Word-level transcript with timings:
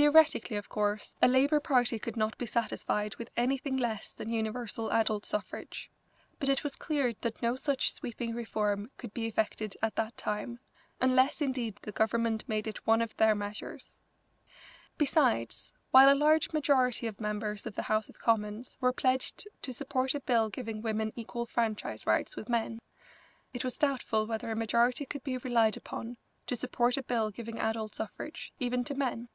Theoretically, 0.00 0.56
of 0.56 0.70
course, 0.70 1.14
a 1.20 1.28
Labour 1.28 1.60
party 1.60 1.98
could 1.98 2.16
not 2.16 2.38
be 2.38 2.46
satisfied 2.46 3.16
with 3.16 3.30
anything 3.36 3.76
less 3.76 4.14
than 4.14 4.30
universal 4.30 4.90
adult 4.90 5.26
suffrage, 5.26 5.90
but 6.38 6.48
it 6.48 6.64
was 6.64 6.74
clear 6.74 7.12
that 7.20 7.42
no 7.42 7.54
such 7.54 7.92
sweeping 7.92 8.34
reform 8.34 8.90
could 8.96 9.12
be 9.12 9.26
effected 9.26 9.76
at 9.82 9.96
that 9.96 10.16
time, 10.16 10.58
unless 11.02 11.42
indeed 11.42 11.76
the 11.82 11.92
Government 11.92 12.48
made 12.48 12.66
it 12.66 12.86
one 12.86 13.02
of 13.02 13.14
their 13.18 13.34
measures. 13.34 14.00
Besides, 14.96 15.74
while 15.90 16.10
a 16.10 16.16
large 16.16 16.54
majority 16.54 17.06
of 17.06 17.20
members 17.20 17.66
of 17.66 17.74
the 17.74 17.82
House 17.82 18.08
of 18.08 18.18
Commons 18.18 18.78
were 18.80 18.94
pledged 18.94 19.48
to 19.60 19.70
support 19.74 20.14
a 20.14 20.20
bill 20.20 20.48
giving 20.48 20.80
women 20.80 21.12
equal 21.14 21.44
franchise 21.44 22.06
rights 22.06 22.36
with 22.36 22.48
men, 22.48 22.78
it 23.52 23.64
was 23.64 23.76
doubtful 23.76 24.26
whether 24.26 24.50
a 24.50 24.56
majority 24.56 25.04
could 25.04 25.24
be 25.24 25.36
relied 25.36 25.76
upon 25.76 26.16
to 26.46 26.56
support 26.56 26.96
a 26.96 27.02
bill 27.02 27.28
giving 27.30 27.58
adult 27.58 27.94
suffrage, 27.94 28.50
even 28.58 28.82
to 28.84 28.94
men. 28.94 29.28